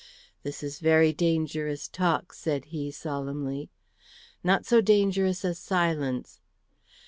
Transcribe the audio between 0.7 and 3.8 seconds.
very dangerous talk," said he, solemnly.